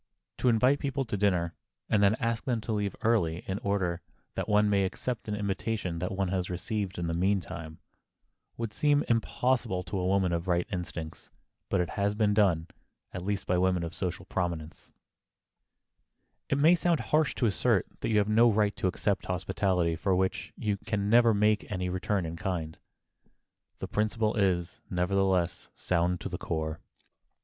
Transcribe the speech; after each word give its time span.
To 0.39 0.49
invite 0.49 0.79
people 0.79 1.05
to 1.05 1.15
dinner 1.15 1.53
and 1.87 2.01
then 2.01 2.15
ask 2.15 2.45
them 2.45 2.59
to 2.61 2.71
leave 2.71 2.95
early 3.03 3.43
in 3.45 3.59
order 3.59 4.01
that 4.33 4.49
one 4.49 4.67
may 4.67 4.83
accept 4.83 5.27
an 5.27 5.35
invitation 5.35 5.99
that 5.99 6.11
one 6.11 6.29
has 6.29 6.49
received 6.49 6.97
in 6.97 7.05
the 7.05 7.13
meantime, 7.13 7.77
would 8.57 8.73
seem 8.73 9.03
impossible 9.07 9.83
to 9.83 9.99
a 9.99 10.07
woman 10.07 10.33
of 10.33 10.47
right 10.47 10.65
instincts—but 10.71 11.79
it 11.79 11.91
has 11.91 12.15
been 12.15 12.33
done, 12.33 12.67
at 13.13 13.23
least 13.23 13.45
by 13.45 13.59
women 13.59 13.83
of 13.83 13.93
social 13.93 14.25
prominence. 14.25 14.91
[Sidenote: 16.49 16.49
RETURNING 16.49 16.49
COURTESIES] 16.49 16.49
It 16.49 16.63
may 16.63 16.73
sound 16.89 16.99
harsh 17.11 17.35
to 17.35 17.45
assert 17.45 17.85
that 17.99 18.09
you 18.09 18.17
have 18.17 18.27
no 18.27 18.51
right 18.51 18.75
to 18.77 18.87
accept 18.87 19.27
hospitality 19.27 19.95
for 19.95 20.15
which 20.15 20.51
you 20.57 20.77
can 20.77 21.11
never 21.11 21.31
make 21.35 21.71
any 21.71 21.89
return 21.89 22.25
in 22.25 22.37
kind. 22.37 22.79
The 23.77 23.87
principle 23.87 24.33
is, 24.33 24.79
nevertheless, 24.89 25.69
sound 25.75 26.19
to 26.21 26.29
the 26.29 26.39
core. 26.39 26.79